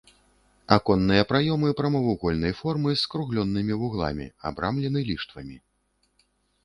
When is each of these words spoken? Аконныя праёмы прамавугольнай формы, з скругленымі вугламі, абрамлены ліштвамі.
Аконныя 0.75 1.23
праёмы 1.31 1.69
прамавугольнай 1.81 2.53
формы, 2.61 2.89
з 2.95 3.03
скругленымі 3.03 3.73
вугламі, 3.83 4.27
абрамлены 4.51 4.99
ліштвамі. 5.11 5.57